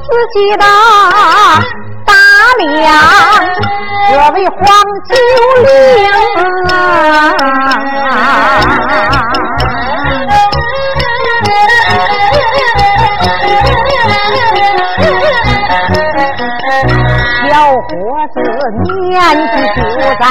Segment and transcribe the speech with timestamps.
[0.05, 0.65] 自己的
[2.05, 2.13] 大
[2.59, 2.69] 梁
[4.11, 4.59] 这为黄
[5.09, 5.15] 九
[5.63, 6.18] 龄
[19.09, 19.17] 年
[19.49, 19.83] 纪就
[20.21, 20.23] 在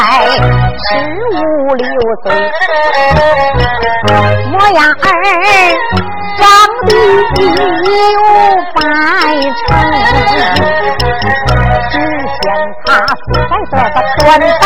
[0.77, 0.87] 十
[1.33, 1.37] 五
[1.75, 1.85] 六
[2.23, 2.25] 岁，
[4.51, 4.93] 模样儿。
[6.37, 6.45] 长
[6.85, 8.15] 得有
[8.75, 8.79] 百
[9.57, 9.67] 成，
[11.89, 12.45] 只见
[12.85, 12.87] 他
[13.33, 14.63] 彩色的短发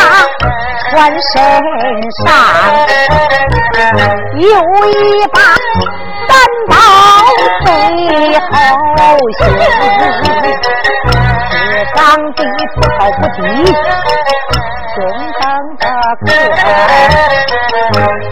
[0.90, 0.92] 穿
[1.32, 1.34] 身
[2.12, 2.22] 上，
[4.36, 4.46] 有
[4.90, 4.92] 一
[5.28, 5.36] 把
[6.28, 6.30] 单
[6.70, 6.74] 刀
[7.64, 7.68] 背
[8.50, 8.52] 后
[9.40, 9.42] 行，
[11.96, 12.00] 当
[12.34, 12.40] 地
[12.76, 13.40] 不好不低，
[14.96, 15.00] 中
[15.40, 15.42] 等
[15.78, 15.84] 的
[16.26, 16.28] 个，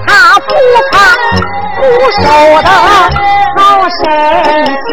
[0.08, 0.50] 他不
[0.92, 0.94] 怕。
[1.80, 2.24] 不守
[2.62, 2.68] 的
[3.56, 3.98] 好身
[4.68, 4.88] 形，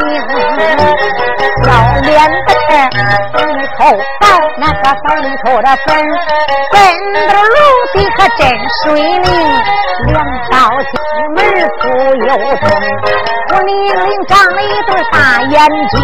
[1.65, 1.67] 小
[2.03, 2.09] 脸
[2.47, 2.51] 蛋
[3.33, 3.79] 儿里头
[4.21, 4.23] 带，
[4.59, 5.89] 那个手里头的粉
[6.71, 6.75] 粉
[7.27, 7.56] 的露
[7.97, 8.41] 的可真
[8.85, 9.27] 水灵，
[10.07, 10.15] 两
[10.51, 10.55] 道
[10.93, 10.95] 金
[11.35, 11.39] 门
[11.81, 11.85] 不
[12.27, 12.65] 由衷，
[13.53, 15.55] 我玲玲长了一对大眼
[15.91, 15.95] 睛，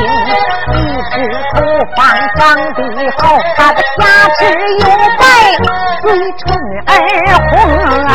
[0.72, 0.76] 一
[1.10, 1.14] 只
[1.54, 1.56] 头
[1.96, 1.98] 发
[2.38, 2.40] 长
[2.74, 2.78] 得
[3.18, 3.22] 好，
[3.56, 4.02] 他的牙
[4.38, 4.40] 齿
[4.78, 4.84] 又
[5.18, 5.22] 白，
[6.00, 6.04] 嘴
[6.38, 6.42] 唇
[6.86, 6.90] 儿
[7.50, 7.52] 红
[8.06, 8.08] 啊。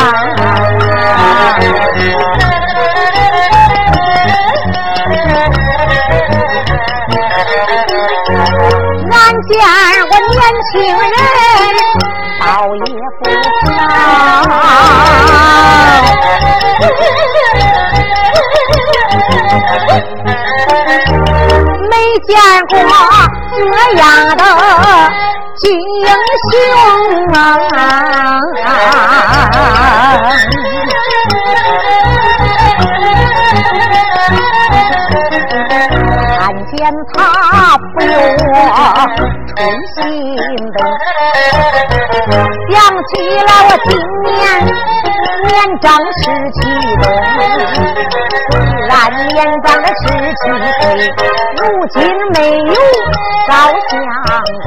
[9.10, 9.14] 俺
[9.46, 9.50] 见
[10.10, 10.36] 我年
[10.72, 11.12] 轻人，
[12.40, 12.44] 倒
[12.74, 12.80] 也
[13.18, 13.22] 不，
[21.90, 21.94] 没
[22.26, 22.36] 见
[22.68, 22.76] 过
[23.52, 23.58] 这
[23.98, 24.02] 样
[24.36, 24.42] 的
[25.62, 25.68] 英
[26.50, 26.52] 雄
[28.64, 29.17] 啊！
[43.08, 43.90] 起了我今
[44.22, 44.36] 年
[45.46, 45.86] 年长
[46.18, 46.56] 十七
[47.00, 47.04] 冬，
[48.50, 48.52] 虽
[48.86, 48.92] 然
[49.28, 50.02] 年长了十
[50.36, 50.40] 七
[50.80, 50.82] 岁，
[51.56, 51.96] 如今
[52.34, 52.72] 没有
[53.46, 53.50] 照
[53.88, 53.92] 相
[54.64, 54.66] 公。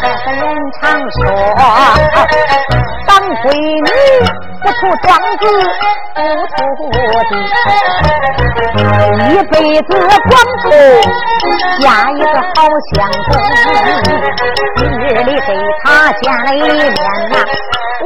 [0.00, 0.42] 这个人
[0.80, 1.18] 常说，
[3.06, 3.10] 当
[3.42, 3.88] 闺女。
[4.60, 5.06] 不出庄
[5.38, 5.42] 子
[6.16, 6.56] 不出
[6.90, 7.32] 地，
[9.28, 10.30] 一辈子光
[10.62, 10.66] 棍
[11.80, 12.56] 嫁一个好
[12.94, 12.96] 相
[13.28, 13.30] 公。
[14.76, 15.48] 今日里给
[15.84, 16.94] 他见了一面
[17.30, 17.34] 呐，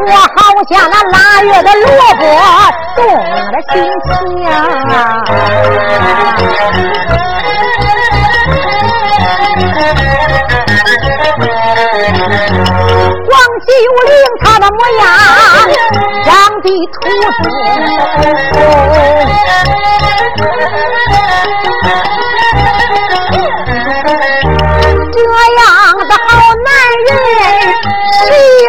[0.06, 0.36] 我好
[0.68, 1.86] 像那腊月的萝
[2.18, 2.22] 卜
[2.96, 3.72] 动了心
[4.04, 4.10] 情。
[4.44, 4.90] 王
[13.66, 13.70] 九
[14.08, 15.00] 龄他的模样
[16.24, 16.30] 长。
[16.62, 17.44] 的土子，
[25.10, 25.16] 这
[25.56, 25.60] 样
[26.06, 26.28] 的好
[26.62, 26.66] 男
[27.08, 27.10] 人，
[28.12, 28.22] 谁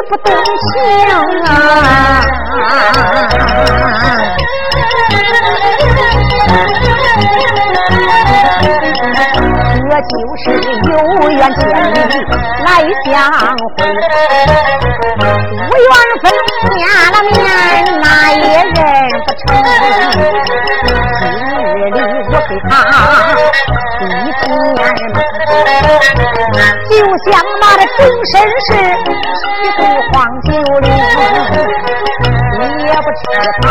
[0.10, 0.74] 不动情
[1.46, 1.48] 啊？
[10.10, 10.44] 就是
[10.92, 10.94] 有
[11.32, 11.62] 缘千
[11.94, 11.96] 里
[12.66, 12.68] 来
[13.06, 13.12] 相
[13.76, 13.78] 会，
[15.18, 16.24] 无缘分
[16.70, 16.78] 见
[17.12, 17.32] 了面，
[18.02, 18.76] 哪也认
[19.24, 19.42] 不成。
[21.20, 21.98] 今日里
[22.32, 22.72] 我给他
[24.02, 24.04] 一
[24.42, 24.44] 见
[26.90, 26.92] 就
[27.32, 28.00] 像那的终
[28.32, 28.34] 身
[28.68, 28.70] 是
[29.40, 29.42] 七
[29.78, 29.80] 岁
[30.12, 30.48] 黄九
[30.82, 30.86] 龄，
[32.86, 33.22] 也不知
[33.62, 33.66] 他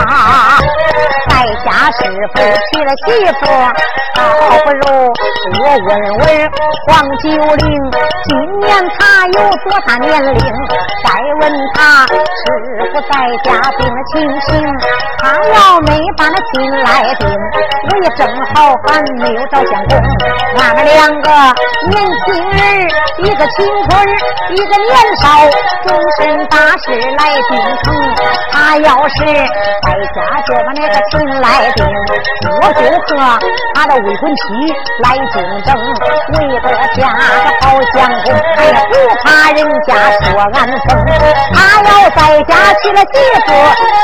[1.29, 1.31] 在
[1.65, 2.01] 家是
[2.35, 3.09] 否娶了媳
[3.41, 3.43] 妇。
[4.73, 6.25] 我问问
[6.87, 6.89] 黄
[7.19, 7.65] 九龄，
[8.25, 8.31] 今
[8.61, 8.67] 年
[8.99, 10.41] 他有多大年龄？
[11.05, 11.11] 再
[11.41, 12.13] 问他是
[12.93, 13.13] 否在
[13.45, 14.51] 家定了亲刑，
[15.19, 15.23] 他
[15.55, 17.29] 要没把那亲来定，
[17.91, 19.99] 我也正好还没有找相公。
[20.61, 21.31] 俺们两个
[21.91, 22.61] 年轻人，
[23.19, 24.09] 一个青春，
[24.51, 25.27] 一个年少，
[25.87, 27.51] 终身大事来定
[27.83, 27.93] 成。
[28.53, 31.87] 他要是在家就把那个亲来定，
[32.61, 32.81] 我就
[33.17, 33.39] 和
[33.75, 34.43] 他的未婚妻
[35.03, 35.75] 来竞争，
[36.35, 37.21] 为得嫁个
[37.61, 40.57] 好相公，哎呀，不怕人家说俺
[40.89, 40.89] 疯。
[41.55, 42.51] 他要在家
[42.83, 43.15] 娶了媳
[43.47, 43.49] 妇，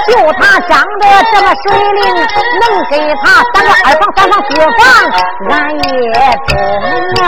[0.09, 1.03] 就他长得
[1.33, 2.01] 这么水灵，
[2.61, 4.81] 能给他三个二房、三房、四房，
[5.51, 6.07] 俺也
[6.47, 6.51] 中
[7.25, 7.27] 啊！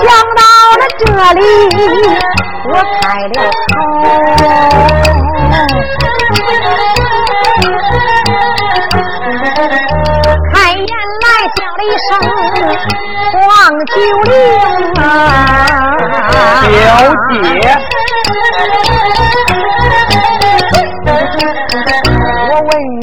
[0.00, 0.40] 想到
[0.78, 1.00] 了这
[1.34, 1.40] 里，
[2.72, 4.87] 我开了口。
[13.86, 14.32] 九龄
[15.02, 15.02] 啊，
[16.68, 16.70] 表
[17.30, 17.34] 姐，
[22.50, 22.70] 我问
[23.00, 23.02] 你，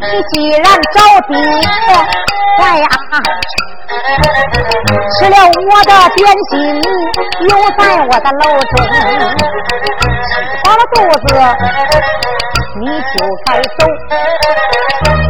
[0.00, 0.62] 你既然
[0.94, 0.96] 找
[1.28, 1.30] 爹，
[2.62, 2.84] 哎呀，
[5.18, 6.18] 吃了我的点
[6.50, 6.52] 心，
[7.48, 8.96] 又在我的楼中吃
[10.62, 10.96] 饱了肚
[11.26, 11.28] 子。
[12.76, 13.14] 你就
[13.46, 13.48] 该
[13.78, 13.80] 走，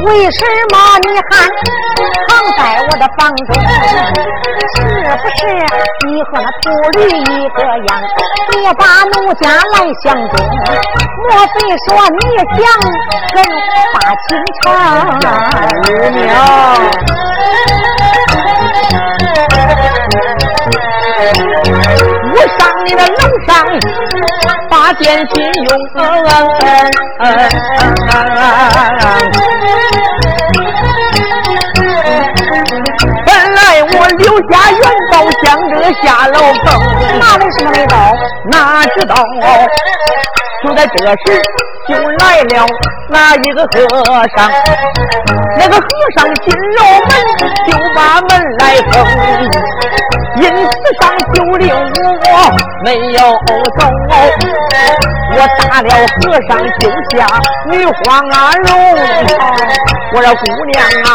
[0.06, 0.38] 为什
[0.70, 1.30] 么你还
[2.26, 3.48] 藏在我的房中？
[4.74, 4.76] 是
[5.16, 5.40] 不是
[6.06, 6.64] 你和那秃
[6.98, 7.58] 驴一个
[7.88, 7.90] 样，
[8.50, 10.34] 别把奴家来相中？
[11.28, 11.56] 莫非
[11.86, 12.20] 说你
[12.54, 12.60] 想
[13.34, 13.36] 跟
[13.94, 13.96] 把
[14.26, 14.28] 情
[14.62, 14.64] 长？
[15.82, 16.26] 姑娘，
[22.58, 23.48] 上你的楼上。
[24.70, 25.30] 把点心
[25.64, 25.68] 用，
[33.24, 34.80] 本来我留下元
[35.10, 36.66] 宝想着下楼走，
[37.18, 38.14] 那为什么没到？
[38.50, 39.14] 哪知道
[40.62, 41.16] 就在这时，
[41.88, 42.66] 就来了
[43.08, 43.68] 那一个和
[44.36, 44.50] 尚。
[45.58, 45.82] 那个和
[46.16, 47.10] 尚进了门，
[47.66, 48.94] 就把门来封。
[50.40, 50.70] 因此
[51.00, 51.02] 上
[51.34, 52.32] 九令我
[52.84, 53.18] 没有
[53.78, 53.80] 走，
[55.32, 56.18] 我打了和
[56.48, 56.80] 尚就
[57.10, 57.18] 下
[57.70, 57.98] 女花
[58.62, 58.66] 容。
[60.14, 60.74] 我说姑娘
[61.04, 61.06] 啊，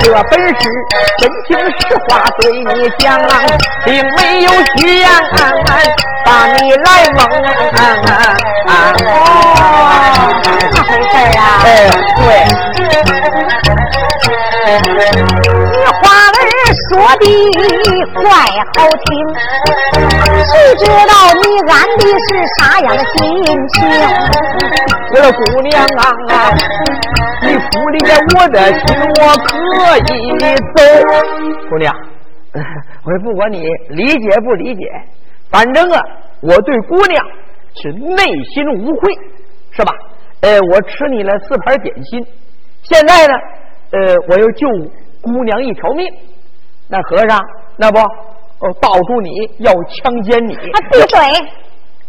[0.00, 0.52] 这本是
[1.18, 1.48] 真情
[1.78, 2.10] 实话
[2.40, 3.04] 对你讲，
[3.84, 4.46] 并没有
[4.76, 5.04] 虚言，
[6.24, 7.18] 把你来蒙。
[8.66, 9.10] 哦，
[10.72, 11.40] 这么回事啊？
[11.64, 11.66] 哎，
[12.16, 12.20] 对。
[16.88, 17.26] 说的
[18.14, 18.24] 怪
[18.74, 19.06] 好听，
[20.44, 22.26] 谁知道你安的是
[22.58, 23.14] 啥样的心
[23.68, 23.76] 情？
[25.10, 26.00] 我说姑娘啊，
[27.42, 27.96] 你不理
[28.38, 28.78] 我的心，
[29.20, 29.50] 我可
[30.14, 30.14] 以
[30.74, 30.78] 走。
[31.68, 31.92] 姑娘，
[33.04, 34.82] 我说不管你理解不理解，
[35.50, 36.00] 反正啊，
[36.40, 37.24] 我对姑娘
[37.74, 39.12] 是内心无愧，
[39.72, 39.92] 是吧？
[40.42, 42.24] 呃，我吃你了四盘点心，
[42.82, 43.34] 现在呢，
[43.90, 44.68] 呃，我又救。
[45.22, 46.06] 姑娘一条命，
[46.88, 47.38] 那和尚
[47.76, 50.54] 那不，呃，抱住你要强奸你。
[50.54, 51.18] 啊，闭嘴！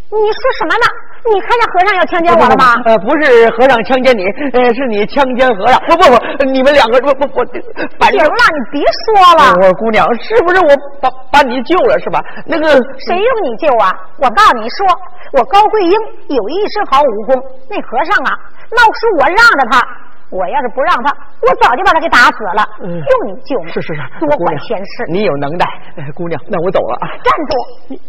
[0.10, 0.86] 你说什么呢？
[1.28, 2.80] 你看见和尚要强奸我了吗？
[2.86, 5.78] 呃，不是和尚强奸你，呃，是你强奸和尚。
[5.82, 9.52] 不不不，你们两个不不不，行了，你别说了。
[9.62, 10.72] 我姑娘，是不是我
[11.02, 12.24] 把把你救了是吧？
[12.46, 12.70] 那个
[13.00, 13.92] 谁用你救啊？
[14.24, 14.88] 我告诉你说，
[15.34, 15.92] 我高桂英
[16.30, 18.32] 有一身好武功，那和尚啊，
[18.72, 19.82] 闹是我让着他。
[20.30, 22.64] 我要是不让他，我早就把他给打死了。
[22.82, 23.72] 用你救吗？
[23.72, 25.06] 是是是，多管闲事。
[25.10, 25.66] 你有能耐，
[26.14, 27.08] 姑娘，那我走了啊。
[27.24, 27.56] 站住！
[27.88, 28.02] 你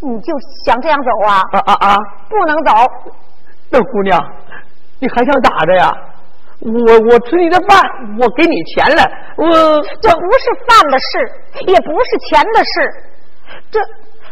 [0.00, 0.32] 你就
[0.64, 1.42] 想这样走啊？
[1.52, 1.96] 啊啊啊！
[2.28, 2.72] 不能走。
[3.70, 4.18] 那姑娘，
[5.00, 5.92] 你还想打着呀？
[6.60, 7.80] 我我吃你的饭，
[8.20, 9.02] 我给你钱了。
[9.36, 9.46] 我
[10.00, 11.32] 这不是饭的事，
[11.66, 12.90] 也不是钱的事，
[13.70, 13.80] 这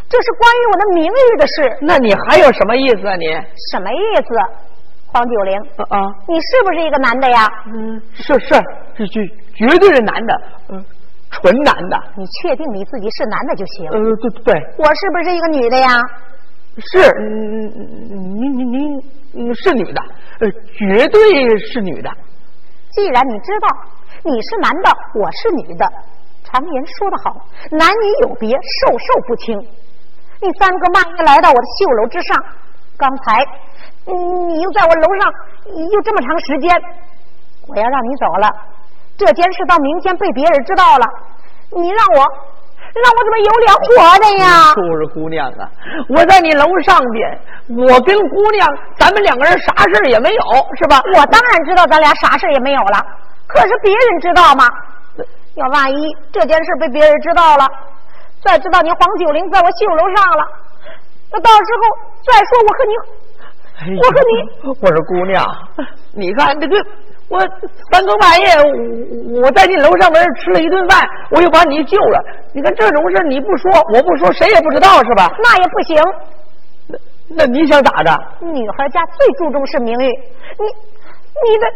[0.09, 1.77] 这是关于我的名誉的事。
[1.81, 3.15] 那你还有什么意思啊？
[3.15, 3.27] 你
[3.71, 4.66] 什么意思？
[5.07, 5.97] 黄九龄啊啊！
[6.27, 7.47] 你是不是一个男的呀？
[7.67, 8.55] 嗯，是是，
[8.95, 10.85] 是绝绝对是男的，嗯，
[11.31, 11.97] 纯男的。
[12.15, 13.89] 你确定你自己是男的就行。
[13.89, 14.53] 呃，对对。
[14.77, 15.87] 我是不是一个女的呀？
[16.77, 20.01] 是，嗯，您您您是女的，
[20.41, 22.11] 呃，绝对是女的。
[22.91, 23.67] 既然你知道
[24.23, 25.89] 你是男的，我是女的，
[26.43, 29.57] 常言说得好，男女有别，授受不亲。
[30.41, 32.37] 你三哥半夜来到我的绣楼之上，
[32.97, 33.43] 刚才。
[34.07, 35.31] 你又在我楼上
[35.91, 36.71] 又这么长时间，
[37.67, 38.49] 我要让你走了，
[39.17, 41.05] 这件事到明天被别人知道了，
[41.75, 42.19] 你让我
[42.97, 44.73] 让我怎么有脸活着呀？
[44.73, 45.69] 就是姑娘啊，
[46.09, 47.39] 我在你楼上边，
[47.87, 50.41] 我跟姑娘咱们两个人啥事也没有，
[50.79, 51.01] 是吧？
[51.15, 52.97] 我当然知道咱俩啥事也没有了，
[53.45, 54.65] 可是别人知道吗？
[55.55, 57.67] 要万一这件事被别人知道了，
[58.43, 60.45] 再知道你黄九龄在我绣楼上了，
[61.31, 61.81] 那到时候
[62.23, 62.93] 再说我和你，
[63.85, 65.45] 我说你，我说姑娘，
[66.13, 66.75] 你看这个，
[67.29, 67.39] 我
[67.91, 70.99] 三更半夜，我我在你楼上门吃了一顿饭，
[71.31, 72.19] 我又把你救了。
[72.53, 75.29] 你看这种事你不说，我不说，谁也不知道是吧？
[75.43, 75.95] 那也不行。
[76.87, 76.97] 那
[77.29, 78.11] 那你想咋着？
[78.41, 80.65] 女孩家最注重是名誉，你
[81.45, 81.67] 你的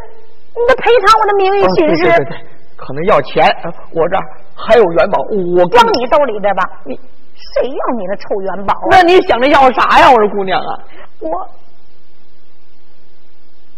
[0.58, 2.04] 你的赔偿我的名誉损失。
[2.04, 2.38] 对对对。
[2.78, 3.46] 可能要钱，
[3.94, 4.18] 我这
[4.56, 5.20] 还有元宝，
[5.56, 6.64] 我装你兜里边吧。
[6.84, 8.74] 你谁要你的臭元宝？
[8.90, 10.10] 那你想着要啥呀？
[10.10, 10.80] 我说姑娘啊，
[11.20, 11.30] 我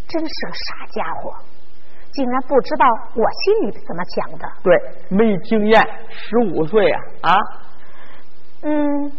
[0.08, 1.32] 真是个傻家伙，
[2.12, 4.48] 竟然不知道我心里怎么想的。
[4.62, 4.76] 对，
[5.08, 7.36] 没经验，十五岁啊啊。
[8.62, 9.12] 嗯，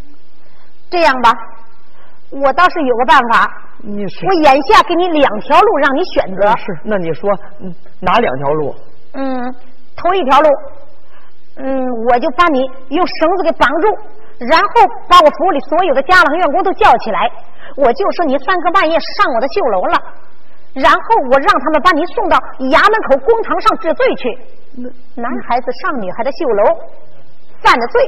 [0.90, 1.32] 这样吧，
[2.32, 3.50] 我倒是有个办法。
[3.84, 6.48] 你是我眼下给你两条路让你选择。
[6.58, 7.30] 是，那你说
[8.00, 8.76] 哪两条路？
[9.14, 9.56] 嗯。
[9.98, 10.50] 头一条路，
[11.56, 13.88] 嗯，我就把你用绳子给绑住，
[14.52, 14.68] 然后
[15.08, 17.32] 把我府里所有的家郎院工都叫起来，
[17.78, 19.98] 我就说你三更半夜上我的绣楼了，
[20.76, 21.00] 然后
[21.32, 22.38] 我让他们把你送到
[22.70, 24.38] 衙门口公堂上治罪去。
[25.16, 26.64] 男孩子上女孩的绣楼，
[27.64, 28.02] 犯了罪，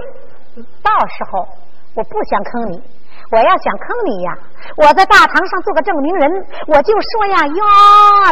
[0.84, 1.48] 到时候
[1.96, 2.84] 我不想坑你。
[3.30, 4.38] 我要想坑你呀，
[4.78, 7.64] 我在大堂上做个证明人，我就说呀，哟，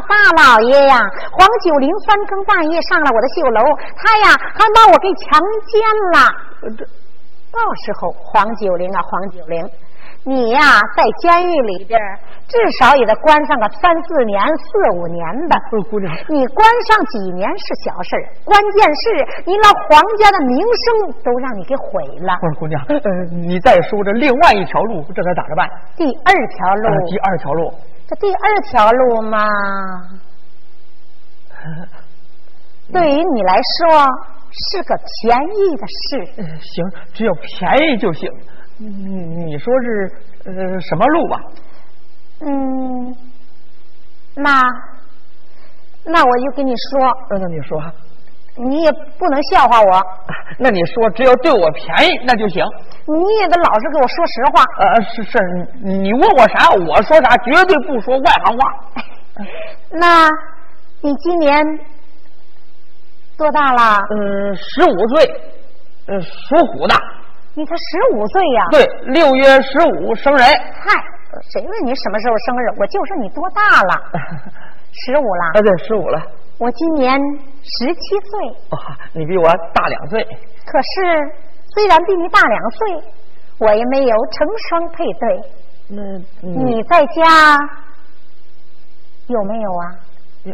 [0.08, 1.00] 大老爷呀，
[1.32, 3.62] 黄九龄三更半夜上了我的绣楼，
[3.98, 5.82] 他呀还把我给强奸
[6.14, 6.18] 了。
[6.78, 6.86] 这
[7.52, 9.70] 到时候黄九龄啊，黄九龄。
[10.28, 10.60] 你呀，
[10.98, 12.00] 在监狱里边，
[12.48, 15.56] 至少也得关上个三四年、四五年的。
[15.90, 22.36] 姑娘，你关上几年是小事关键是你那皇家的名声都让你给毁了。
[22.42, 22.98] 不是姑娘，呃，
[23.38, 25.70] 你再说这另外一条路，这该咋着办？
[25.96, 27.08] 第二条路。
[27.08, 27.72] 第二条路。
[28.08, 29.46] 这第二条路嘛，
[32.92, 34.08] 对于你来说
[34.52, 36.26] 是个便宜的事。
[36.60, 38.28] 行，只要便宜就行。
[38.78, 40.12] 你你说是
[40.44, 41.40] 呃什么路吧？
[42.42, 43.16] 嗯，
[44.36, 44.62] 那
[46.04, 47.10] 那我就跟你说。
[47.30, 47.82] 那你说。
[48.58, 50.02] 你也不能笑话我。
[50.60, 52.64] 那你说，只要对我便宜，那就行。
[53.06, 54.64] 你也得老实给我说实话。
[54.80, 55.40] 呃，是是，
[55.82, 58.60] 你你问我啥，我说啥，绝对不说外行话。
[59.92, 60.30] 那，
[61.02, 61.66] 你今年
[63.38, 64.02] 多大了？
[64.12, 65.42] 嗯，十五岁，
[66.08, 66.96] 嗯，属虎的。
[67.56, 68.68] 你才十五岁呀？
[68.70, 70.46] 对，六月十五生人。
[70.46, 70.92] 嗨，
[71.54, 72.68] 谁问你什么时候生日？
[72.78, 74.12] 我就说你多大了？
[74.92, 75.46] 十五了。
[75.54, 76.22] 啊，对，十五了。
[76.58, 77.18] 我今年
[77.64, 78.50] 十七岁。
[78.72, 80.22] 哇，你比我大两岁。
[80.66, 81.32] 可是，
[81.74, 83.12] 虽然比你大两岁，
[83.60, 85.42] 我也没有成双配对。
[85.88, 86.02] 那
[86.42, 87.58] 你在家
[89.28, 89.96] 有没有啊？
[90.44, 90.54] 有，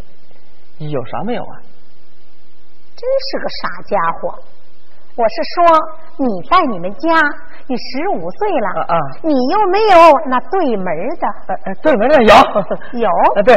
[0.87, 1.57] 有啥没有啊？
[2.95, 4.37] 真是个傻家伙。
[5.21, 5.61] 我是说，
[6.17, 7.13] 你在你们家，
[7.67, 10.85] 你十五岁了，啊，你又没有那对门
[11.21, 12.33] 的，呃呃，对门的有
[12.97, 13.53] 有，呃对，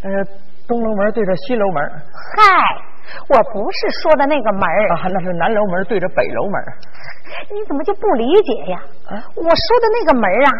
[0.00, 0.08] 呃
[0.66, 1.84] 东楼门对着西楼门。
[2.32, 2.40] 嗨，
[3.28, 4.62] 我不是说的那个门
[4.96, 6.56] 啊，那是南楼门对着北楼门。
[7.52, 8.78] 你怎么就不理解呀？
[9.10, 10.50] 啊，我说的那个门啊，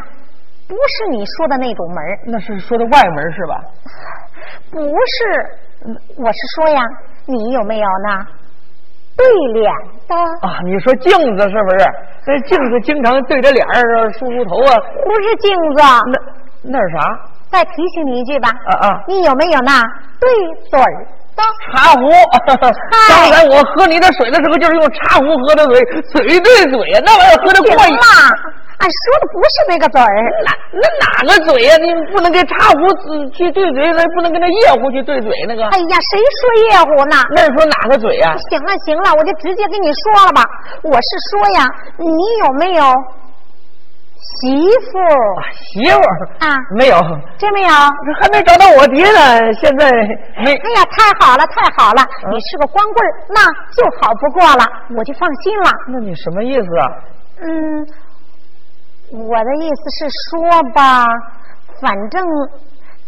[0.68, 3.64] 不是你说的那种门，那是说的外门是吧？
[4.70, 6.82] 不是，我是说呀，
[7.24, 8.26] 你有没有呢？
[9.16, 9.72] 对脸
[10.08, 10.14] 的
[10.46, 10.58] 啊！
[10.64, 11.86] 你说镜子是不是？
[12.26, 14.74] 那镜子经常对着脸儿梳梳头啊？
[15.04, 17.18] 不是镜子，那那是啥？
[17.48, 18.48] 再提醒你一句吧。
[18.66, 19.02] 啊啊！
[19.06, 19.80] 你有没有那
[20.18, 20.28] 对
[20.68, 20.80] 嘴
[21.36, 22.10] 的茶壶？
[23.08, 25.80] 刚才我喝你的水的时候，就是用茶壶喝的水，
[26.10, 27.96] 嘴对嘴呀，那玩意儿喝的过瘾。
[28.78, 30.08] 俺说的不是那个嘴儿，
[30.44, 31.76] 那那哪个嘴呀？
[31.78, 32.80] 你不能跟茶壶
[33.30, 35.62] 去对嘴，那不能跟那夜壶去对嘴那个。
[35.68, 37.16] 哎呀，谁说夜壶呢？
[37.30, 38.36] 那说哪个嘴呀？
[38.50, 40.42] 行了行了，我就直接跟你说了吧。
[40.82, 41.64] 我是说呀，
[41.98, 42.06] 你
[42.44, 42.82] 有没有
[44.42, 44.98] 媳妇？
[45.52, 46.00] 媳妇
[46.44, 46.58] 啊？
[46.76, 46.98] 没有，
[47.38, 47.68] 真没有？
[48.20, 49.88] 还没找到我爹呢，现在
[50.42, 50.50] 没。
[50.50, 52.02] 哎呀，太好了太好了！
[52.32, 54.66] 你是个光棍那就好不过了，
[54.98, 55.70] 我就放心了。
[55.88, 56.84] 那你什么意思啊？
[57.40, 57.86] 嗯。
[59.12, 61.04] 我的意思是说吧，
[61.80, 62.24] 反正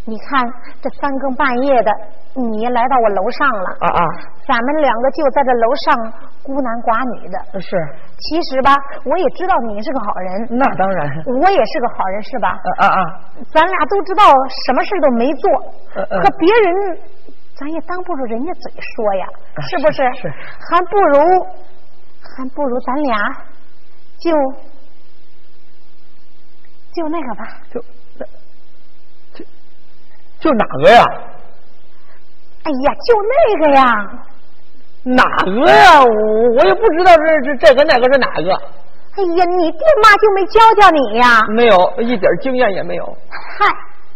[0.05, 0.45] 你看
[0.81, 1.91] 这三更半夜的，
[2.35, 4.01] 你来到我楼上了啊啊！
[4.47, 6.13] 咱们两个就在这楼上
[6.43, 7.59] 孤男寡女的。
[7.59, 7.75] 是。
[8.17, 8.73] 其实吧，
[9.03, 10.47] 我也知道你是个好人。
[10.55, 11.09] 那当然。
[11.27, 12.55] 我也是个好人，是吧？
[12.79, 12.99] 啊啊！
[13.51, 14.23] 咱俩都知道
[14.65, 15.51] 什么事都没做，
[15.97, 16.97] 可别人
[17.57, 19.27] 咱也当不住人家嘴说呀，
[19.67, 19.97] 是不是？
[20.15, 20.31] 是。
[20.71, 21.19] 还不如，
[22.21, 23.17] 还不如咱俩
[24.23, 24.31] 就。
[26.97, 27.79] 就那个吧，就
[29.35, 29.45] 就
[30.39, 31.05] 就哪个呀？
[32.63, 33.83] 哎呀，就那个呀！
[35.03, 36.03] 哪个呀？
[36.03, 36.09] 我
[36.57, 38.51] 我也不知道这这这个那个是哪个。
[39.15, 41.45] 哎呀，你爹妈就没教教你呀？
[41.49, 43.05] 没有，一点经验也没有。
[43.29, 43.65] 嗨，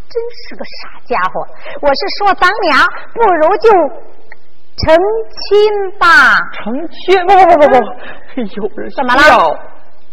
[0.09, 1.47] 真是个傻家伙！
[1.81, 3.69] 我是说，咱俩不如就
[4.83, 4.97] 成
[5.29, 6.50] 亲吧。
[6.51, 7.25] 成亲？
[7.25, 7.75] 不不不不不，
[8.41, 9.57] 有人怎么了？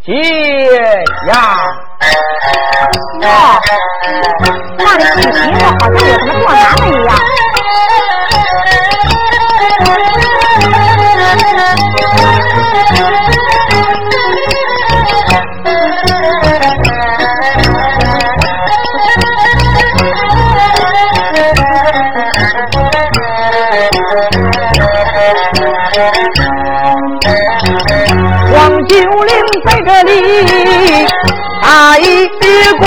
[0.04, 0.12] 结
[1.26, 1.34] 呀！
[3.20, 3.60] 哦，
[4.78, 7.08] 那你娶媳妇好像有什么过难的一样。
[28.88, 29.30] 九龄
[29.66, 30.10] 在这里
[31.60, 32.26] 打一
[32.78, 32.82] 工，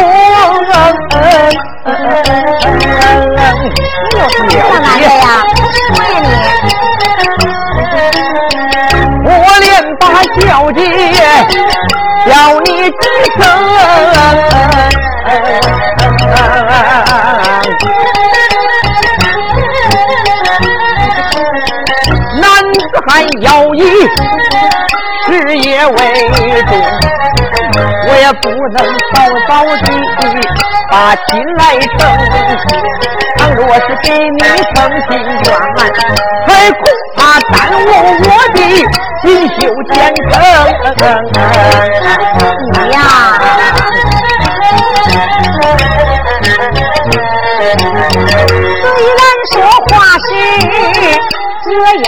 [4.09, 5.23] 你有什么困难的呀？
[9.23, 9.29] 我，
[9.59, 10.01] 连把
[10.39, 10.39] 小
[10.71, 10.79] 姐
[12.25, 12.31] 叫
[12.61, 13.03] 你几
[13.37, 13.41] 声，
[22.41, 22.43] 男
[22.73, 22.75] 子
[23.07, 23.09] 汉
[23.41, 23.79] 要以。
[25.45, 25.93] 日夜为
[26.67, 26.71] 重，
[28.07, 28.77] 我也不能
[29.13, 29.15] 早
[29.47, 29.73] 早的
[30.91, 31.61] 把亲来
[31.97, 31.99] 成。
[33.37, 34.39] 倘若是给你
[34.73, 34.77] 成
[35.09, 35.11] 心
[35.43, 35.47] 愿，
[36.47, 36.79] 还恐
[37.17, 37.19] 怕
[37.49, 37.87] 耽误
[38.21, 38.57] 我的
[39.23, 39.59] 锦绣
[39.91, 39.93] 前
[40.29, 40.31] 程。
[42.73, 42.97] 你呀，
[48.81, 49.19] 虽然
[49.51, 49.53] 说
[49.87, 50.29] 话是
[51.63, 51.67] 这
[52.01, 52.07] 样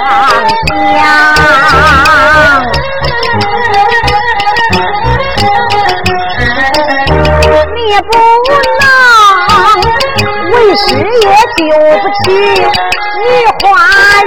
[7.93, 8.07] 也不
[8.79, 8.83] 能
[10.51, 11.61] 为师也救
[12.01, 12.25] 不起
[13.19, 13.23] 你
[13.61, 13.63] 花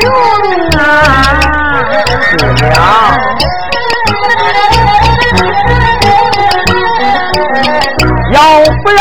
[0.02, 0.06] 容
[0.78, 0.80] 啊！
[2.30, 2.64] 姑娘，
[8.32, 8.36] 要
[8.84, 8.98] 不然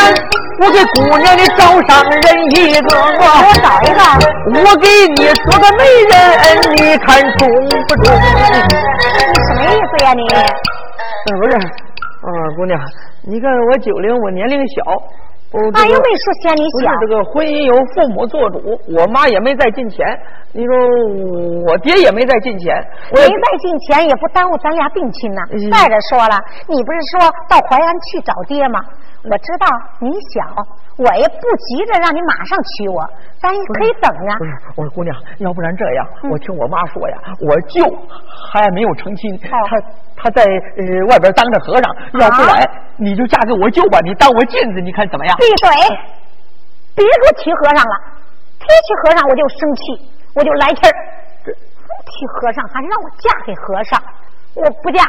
[0.58, 2.98] 我给姑娘你找上人一个，我
[3.62, 4.00] 找一个，
[4.64, 5.80] 我给你做个媒
[6.10, 6.14] 人，
[6.74, 7.06] 你看
[7.38, 7.40] 中
[7.86, 8.04] 不中？
[9.32, 10.20] 你什么意思呀你？
[11.38, 11.52] 不是，
[12.26, 12.76] 嗯，姑娘。
[13.28, 14.82] 你看我九零，我年龄小，
[15.72, 16.78] 妈又没说嫌你小。
[16.78, 20.06] 不是这个婚姻由父母做主，我妈也没再进钱，
[20.52, 20.72] 你说
[21.66, 22.72] 我爹也没再进钱，
[23.10, 25.42] 没再进钱也不耽误咱俩定亲呐。
[25.72, 28.78] 再者说了，你不是说到淮安去找爹吗？
[29.24, 29.66] 我知道
[29.98, 30.46] 你小，
[30.96, 33.04] 我也不急着让你马上娶我，
[33.40, 34.32] 咱也可以等呀。
[34.38, 37.84] 不是，我说姑娘，要不然这样，我听我妈说呀，我舅
[38.50, 39.50] 还没有成亲，他
[40.16, 42.64] 他在呃外边当着和尚，要不然
[42.96, 45.36] 你就嫁给我舅吧，你当我镜子，你看怎么样？
[45.36, 45.68] 闭嘴！
[46.96, 47.94] 别给我提和尚了，
[48.58, 49.82] 提起和尚我就生气，
[50.34, 50.92] 我就来气儿。
[51.44, 54.00] 提和尚还是让我嫁给和尚，
[54.54, 55.04] 我不嫁。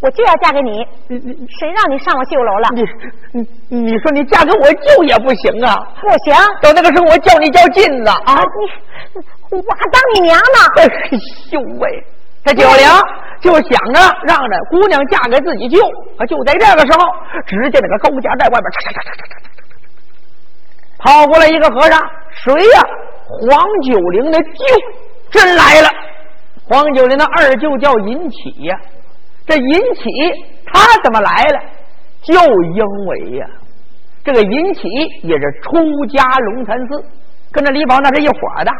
[0.00, 2.68] 我就要嫁给你，你你谁让你上我绣楼了？
[2.74, 5.74] 你你你说你嫁给我舅也不行啊！
[6.00, 8.36] 不行，到那个时候我叫你叫金子啊！
[9.50, 10.58] 你我还当你娘呢！
[10.76, 10.84] 哎
[11.52, 12.04] 呦喂，
[12.44, 12.86] 这九龄
[13.40, 15.78] 就想着让着姑娘嫁给自己舅，
[16.18, 17.06] 可就在这个时候，
[17.46, 19.42] 只见那个高家寨外边，嚓嚓嚓嚓嚓嚓
[20.98, 21.98] 跑过来一个和尚，
[22.44, 22.82] 谁呀？
[23.48, 24.64] 黄九龄的舅
[25.30, 25.88] 真来了。
[26.68, 28.78] 黄九龄的二舅叫尹启呀。
[29.52, 30.02] 这尹启
[30.64, 31.60] 他怎么来了？
[32.22, 32.32] 就
[32.72, 33.46] 因为呀，
[34.24, 34.88] 这个尹启
[35.22, 37.04] 也是出家龙潭寺，
[37.52, 38.34] 跟着李宝那是一伙
[38.64, 38.72] 的。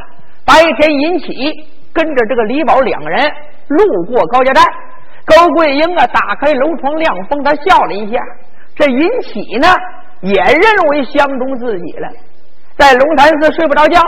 [0.47, 1.53] 白天尹启
[1.93, 3.31] 跟着这个李宝两人
[3.69, 4.63] 路过高家寨，
[5.27, 8.19] 高桂英啊打开楼窗亮风，他笑了一下。
[8.75, 9.69] 这尹启呢
[10.23, 12.09] 也认为相中自己了，
[12.79, 14.01] 在龙潭寺睡不着觉，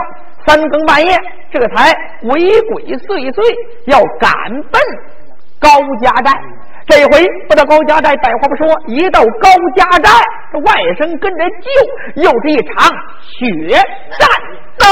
[0.46, 1.14] 三更半夜
[1.52, 4.32] 这才鬼鬼祟祟要赶
[4.72, 4.80] 奔。
[5.64, 5.70] 高
[6.02, 6.30] 家寨，
[6.86, 10.10] 这回不到高家寨，百话不说，一到高家寨，
[10.52, 11.66] 这外甥跟着舅，
[12.16, 12.84] 又是一场
[13.22, 13.72] 血
[14.18, 14.28] 战。
[14.76, 14.84] 咱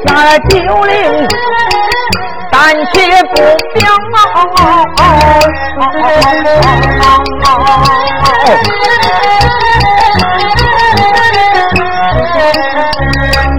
[0.07, 1.29] 下了九令，
[2.51, 3.35] 带暂且不
[3.75, 3.81] 表。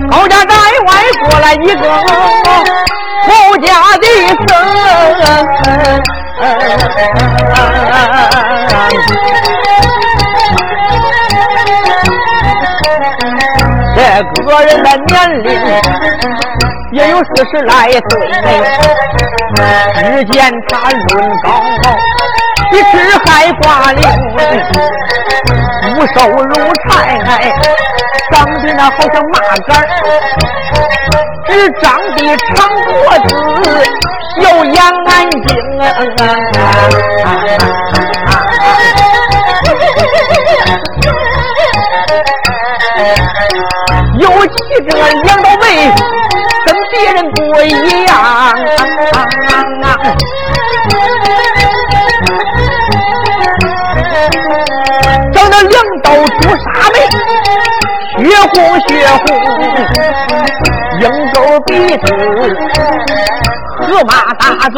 [0.09, 0.53] 高家寨
[0.85, 0.89] 外
[1.27, 1.81] 过来一个
[3.25, 4.05] 富家的
[4.47, 4.49] 孙。
[14.01, 15.47] 这个人的年龄
[16.91, 18.01] 也有四十来岁，
[19.95, 20.99] 只见他润
[21.43, 21.45] 高，
[22.71, 23.29] 一只还
[23.61, 24.01] 挂翎，
[25.93, 26.53] 骨瘦如
[26.89, 26.89] 柴，
[28.31, 29.35] 长得那好像麻
[29.67, 29.69] 杆
[31.47, 31.85] 只长
[32.15, 32.17] 得
[32.55, 32.89] 长脖
[33.27, 33.29] 子，
[34.41, 34.75] 小眼
[35.45, 35.49] 睛
[44.69, 45.63] 你这个两道眉，
[46.65, 47.67] 跟别人不一
[48.05, 48.53] 样啊。
[55.33, 56.05] 长得两道
[56.39, 56.95] 朱砂眉，
[58.23, 58.55] 血红
[58.87, 58.87] 血
[59.25, 59.25] 红，
[60.99, 61.35] 鹰钩
[61.65, 62.03] 鼻子。
[63.81, 64.43] 河马大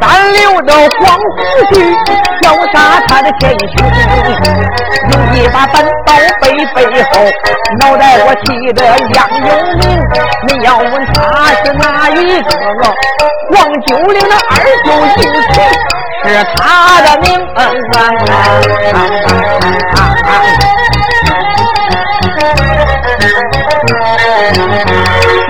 [0.00, 0.02] 三
[0.34, 1.36] 留的黄胡
[1.74, 1.74] 须，
[2.40, 2.76] 潇洒
[3.08, 3.42] 他的前
[3.76, 3.76] 胸，
[5.10, 6.08] 有一把单刀
[6.40, 7.10] 背背后，
[7.80, 9.82] 脑袋我气得亮有名。
[10.46, 11.18] 你要问他
[11.64, 12.50] 是哪一个？
[13.52, 14.52] 黄九龄的二
[14.84, 15.56] 舅银旗
[16.28, 16.58] 是他
[17.02, 17.26] 的名。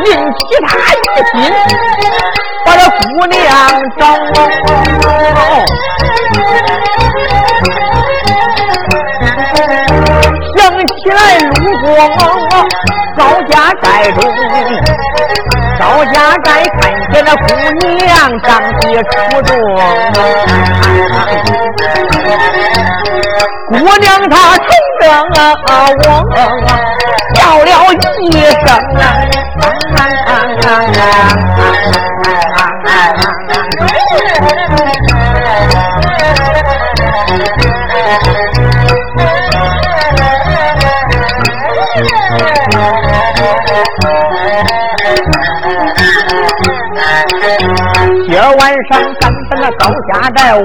[0.07, 0.97] 引起他一
[1.33, 1.35] 心，
[2.65, 3.37] 把这姑娘
[3.99, 4.03] 找。
[13.17, 14.19] 高家寨中，
[15.79, 16.49] 高家寨
[16.81, 17.47] 看见那姑
[18.05, 18.07] 娘
[18.43, 19.49] 长得出众，
[23.71, 24.67] 姑娘她冲
[25.01, 25.39] 着我。
[27.35, 27.71] 叫了
[28.21, 28.33] 一
[28.65, 28.65] 声
[48.35, 50.65] 今儿晚上赶奔那高家寨，我要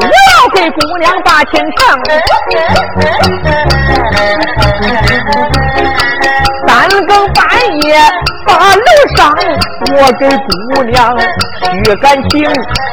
[0.56, 1.80] 给姑娘把钱唱。
[6.68, 7.46] 三更半
[7.84, 7.96] 夜
[8.48, 8.82] 把楼
[9.16, 9.32] 上，
[9.94, 11.16] 我给姑娘
[11.62, 12.42] 续感情，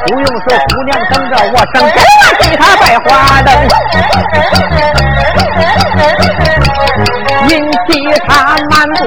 [0.05, 3.49] 不用说姑娘等着我，等着我给她摆花灯，
[7.49, 7.51] 引
[7.87, 7.89] 起
[8.27, 8.29] 她
[8.69, 9.01] 满足，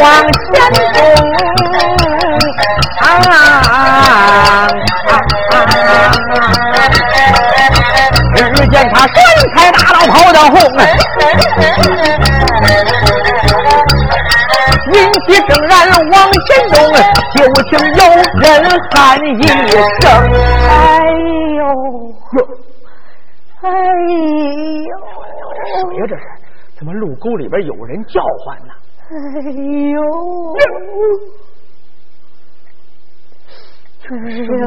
[0.00, 0.54] 往前
[0.92, 0.98] 走。
[8.68, 9.14] 见他身
[9.54, 10.54] 材大刀跑得红，
[14.92, 15.72] 引起正然
[16.10, 16.74] 往前走，
[17.34, 18.00] 就听有
[18.40, 18.44] 人
[18.90, 19.48] 喊一声
[20.68, 20.70] ：“哎
[21.56, 21.60] 呦，
[23.62, 23.64] 哎
[24.82, 24.90] 呦
[25.96, 26.02] 这，谁呀？
[26.08, 26.20] 这是？
[26.78, 28.74] 怎么路沟里边有人叫唤呢？
[29.08, 29.14] 哎
[29.92, 30.02] 呦，
[34.02, 34.08] 声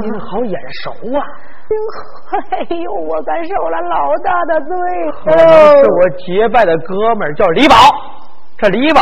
[0.04, 1.20] 音好眼熟啊！”
[2.52, 4.72] 哎呦，我可受了老大的罪！
[5.24, 5.40] 可能
[5.84, 7.76] 是我结拜的哥们儿叫李宝。
[8.58, 9.02] 这李宝，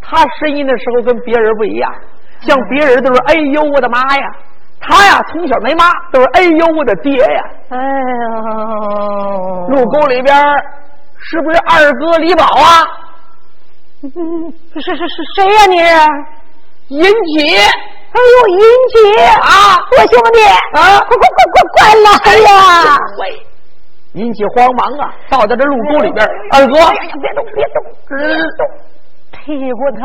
[0.00, 1.94] 他声音的时候跟别人不一样，
[2.40, 4.32] 像别人都是哎呦我的妈呀，
[4.80, 7.42] 他呀从小没妈，都是哎呦我的爹呀。
[7.68, 7.78] 哎
[9.38, 10.34] 呦，路沟里边
[11.16, 12.84] 是不是二哥李宝啊？
[14.00, 15.66] 是是是谁呀？
[15.68, 15.90] 你是
[16.88, 17.56] 银姐。
[18.12, 18.58] 哎呦，银
[18.88, 20.40] 姐啊，我兄弟
[20.72, 22.08] 啊，快快快快快来
[22.40, 22.50] 呀！
[23.20, 23.22] 喂，
[24.14, 26.26] 银姐慌忙啊，倒在这路沟里边。
[26.52, 28.16] 二哥，别动别动，别
[28.56, 28.66] 动，
[29.30, 30.02] 屁股疼。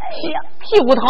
[0.00, 1.06] 哎呀，屁股疼。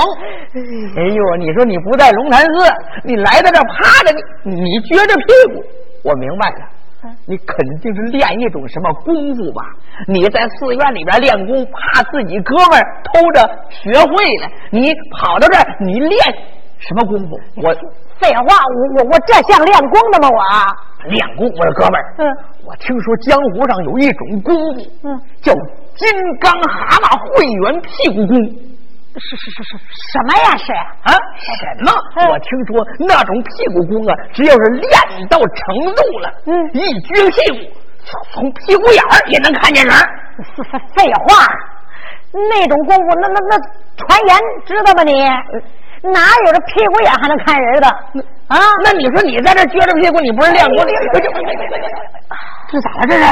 [0.95, 2.71] 哎呦，你说你不在龙潭寺，
[3.03, 4.13] 你来到这趴着，
[4.45, 5.25] 你你撅着屁
[5.55, 5.65] 股，
[6.05, 6.78] 我明白了。
[7.27, 9.63] 你肯定是练一种什么功夫吧？
[10.07, 16.13] 你在寺院里边练功，怕自己哥们儿偷着学会了，你跑到这儿，你练
[16.79, 17.39] 什么功夫？
[17.57, 17.73] 我
[18.19, 20.29] 废话，我我我这像练功的吗？
[20.29, 22.15] 我练功，我说哥们儿。
[22.19, 22.27] 嗯，
[22.67, 25.53] 我听说江湖上有一种功夫，嗯，叫
[25.95, 26.09] 金
[26.41, 28.35] 刚蛤蟆会员屁股功。
[29.17, 29.79] 是是是是
[30.13, 30.57] 什么呀？
[30.57, 31.93] 是啊，什么？
[32.31, 34.91] 我听说那种屁股功啊，只要是练
[35.29, 37.73] 到程度了，嗯，一撅屁股，
[38.33, 39.95] 从屁股眼儿也能看见人。
[40.55, 40.63] 废
[40.95, 41.47] 废话，
[42.33, 43.59] 那种功夫，那那那
[43.97, 45.03] 传言知道吗？
[45.03, 45.13] 你
[46.13, 47.89] 哪有这屁股眼还能看人的
[48.49, 48.57] 啊？
[48.85, 50.85] 那你说你在这撅着屁股，你不是练过？
[52.69, 53.07] 这咋了？
[53.09, 53.25] 这是？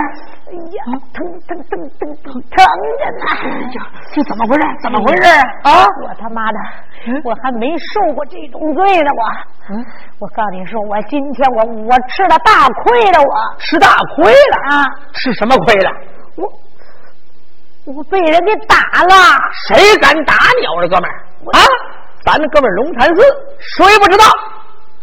[0.47, 3.83] 哎呀，疼疼疼疼疼疼着呢！
[4.15, 4.63] 这怎么回事？
[4.81, 5.23] 怎么回事
[5.65, 5.85] 啊？
[6.05, 6.59] 我他妈的，
[7.25, 9.11] 我还没受过这种罪呢！
[9.13, 9.85] 我，嗯，
[10.21, 13.21] 我告诉你说，我今天我我吃了大亏了！
[13.21, 14.87] 我吃大亏了啊？
[15.13, 15.91] 吃什么亏了？
[16.37, 16.53] 我。
[17.87, 19.15] 我被人给打了，
[19.69, 20.67] 谁敢打你？
[20.77, 21.15] 我这哥们儿
[21.53, 21.61] 啊，
[22.25, 23.23] 咱的哥们儿龙潭寺
[23.61, 24.25] 谁不知道？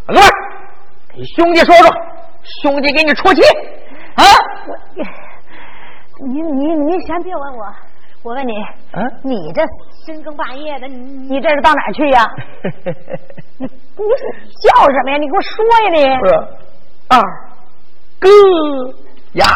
[0.08, 0.16] 哥
[1.16, 1.90] 给兄弟说说，
[2.62, 3.42] 兄弟给你出气
[4.16, 4.24] 啊！
[4.68, 4.76] 我
[6.28, 7.66] 你你你先别问我，
[8.24, 8.52] 我问你，
[8.92, 9.62] 啊，你这
[10.06, 10.98] 深更半夜的，你
[11.30, 12.28] 你这是到哪去呀？
[13.60, 14.04] 你你
[14.62, 15.18] 叫什么呀？
[15.18, 16.06] 你给我说呀你！
[17.10, 17.22] 二
[18.20, 18.30] 哥。
[19.34, 19.48] 呀！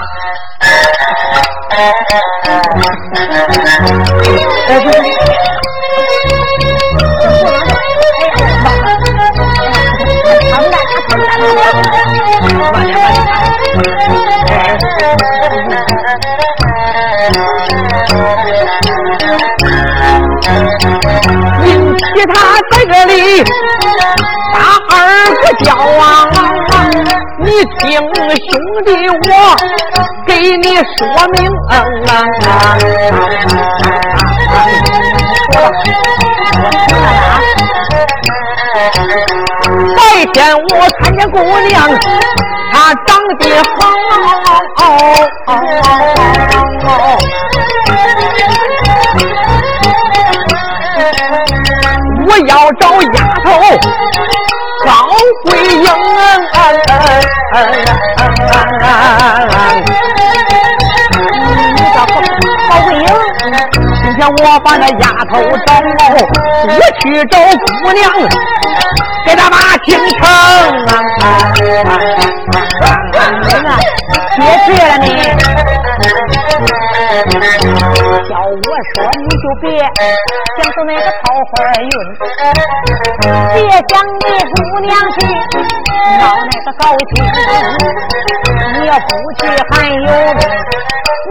[21.66, 22.34] 引起他
[22.72, 23.44] 在这里
[24.54, 24.56] 打
[24.90, 24.96] 二
[25.42, 26.06] 个叫啊！
[27.40, 27.46] 你
[27.80, 28.50] 听兄
[28.86, 29.30] 弟，我
[30.26, 30.98] 给你说
[31.34, 31.36] 明。
[39.96, 40.00] 白
[40.34, 40.68] 天我
[41.00, 41.36] 看见姑
[41.68, 41.76] 娘，
[42.72, 43.08] 她长
[43.40, 43.42] 得
[43.78, 43.82] 好，
[61.94, 62.06] 叫
[62.70, 63.06] 高桂英，
[64.04, 65.34] 今天我把那丫头
[65.66, 65.70] 找，
[66.68, 66.72] 我
[67.02, 67.34] 去找
[67.84, 68.00] 姑娘，
[69.26, 70.22] 给他把京城。
[74.38, 75.06] 别去了你，
[78.28, 78.60] 叫我
[78.94, 79.66] 说你就别
[80.58, 81.90] 享受那个桃花运，
[83.54, 83.58] 别
[83.90, 85.16] 想你姑娘去。
[86.20, 87.14] 闹那个高兴，
[88.74, 89.06] 你要不
[89.40, 89.94] 去还有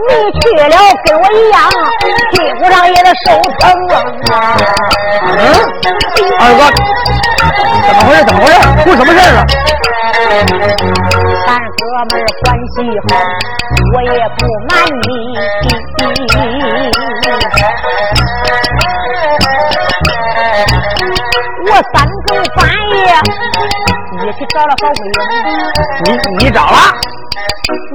[0.07, 0.63] 你去了
[1.03, 1.55] 跟我一样，
[2.31, 3.61] 屁股上也得受疼
[4.31, 4.33] 啊！
[5.23, 5.35] 嗯，
[6.39, 6.59] 二哥，
[7.87, 8.19] 怎么回事？
[8.23, 8.55] 怎么回事？
[8.83, 9.35] 出什么事了？
[11.57, 13.17] 咱哥们儿关系好，
[13.95, 14.39] 我也不
[14.69, 15.09] 瞒你，
[21.65, 21.95] 我三
[22.27, 22.59] 更半
[22.91, 22.95] 夜。
[24.23, 25.15] 也去找了高桂英，
[26.05, 26.77] 你你找了？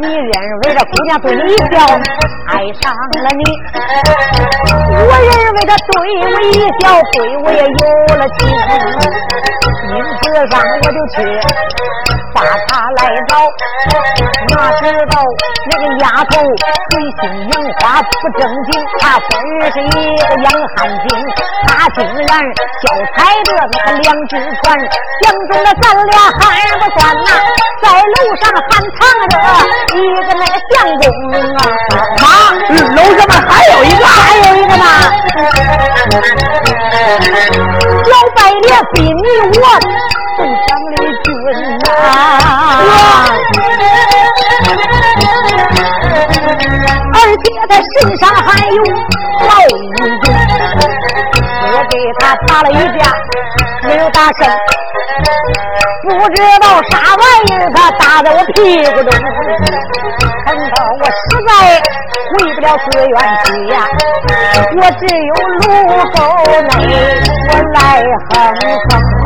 [0.01, 1.75] 你认为这姑娘对你一笑，
[2.49, 3.45] 爱上了你？
[4.91, 8.41] 我认为她对我一笑，对我也有了情。
[9.89, 11.17] 因此上我就去。
[12.33, 13.37] 把他来找，
[14.55, 15.21] 哪知道
[15.71, 16.41] 那个丫头
[16.91, 19.31] 水性杨花不正经，她本
[19.73, 21.11] 是一个洋汉精，
[21.67, 22.31] 她竟然
[22.83, 22.85] 脚
[23.17, 24.65] 踩着那个两只船，
[25.23, 26.43] 相中了咱俩还
[26.79, 27.29] 不算呐，
[27.83, 29.33] 在楼上还藏着
[29.95, 31.03] 一个那个相公
[31.57, 31.61] 啊！
[32.23, 32.25] 妈，
[32.97, 34.17] 楼上面还有一个，还
[34.49, 34.85] 有一个呢，
[38.07, 39.63] 小白脸比你我。
[40.39, 40.49] 都长
[40.97, 40.97] 的
[47.15, 48.79] 而且他身上还有
[49.41, 50.25] 好武功。
[51.75, 53.03] 我给他打了一架，
[53.85, 54.41] 没有打胜，
[56.03, 59.11] 不知道啥玩意儿，他打在我屁股中，
[60.45, 61.13] 疼到我实
[61.49, 61.51] 在
[62.31, 63.75] 回不了寺院去呀。
[64.77, 65.67] 我只有路
[66.13, 66.19] 沟
[66.61, 66.81] 内，
[67.49, 67.79] 我来
[68.31, 68.33] 哼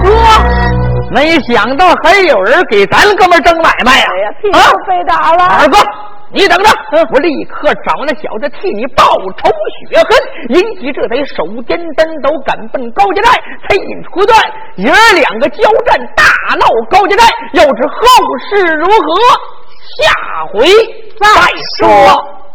[0.05, 0.76] 哼。
[1.11, 4.07] 没想到还有人给咱哥们争买卖呀！
[4.53, 5.45] 啊，被打了！
[5.45, 5.79] 二哥，
[6.33, 6.71] 你等着，
[7.13, 9.05] 我立刻找那小子替你报
[9.39, 9.49] 仇
[9.89, 10.09] 雪恨。
[10.51, 13.31] 引起这贼手颠颠都赶奔高家寨，
[13.69, 14.39] 才引出段
[14.77, 17.25] 爷儿两个交战，大闹高家寨。
[17.53, 17.97] 要知后
[18.51, 19.15] 事如何，
[20.03, 20.67] 下回
[21.21, 21.27] 再
[21.79, 22.46] 说。